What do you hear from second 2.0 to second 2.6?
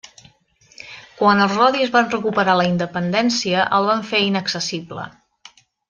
recuperar